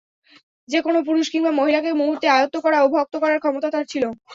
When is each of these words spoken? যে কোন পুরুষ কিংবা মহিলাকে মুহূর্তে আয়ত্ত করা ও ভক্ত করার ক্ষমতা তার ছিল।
যে 0.69 0.79
কোন 0.81 0.95
পুরুষ 1.07 1.25
কিংবা 1.29 1.51
মহিলাকে 1.59 1.91
মুহূর্তে 1.95 2.25
আয়ত্ত 2.29 2.55
করা 2.63 2.77
ও 2.81 2.95
ভক্ত 2.95 3.13
করার 3.23 3.41
ক্ষমতা 3.43 3.67
তার 3.73 3.85
ছিল। 3.91 4.03